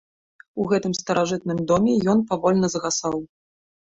[0.61, 3.17] У гэтым старажытным доме ён павольна згасаў.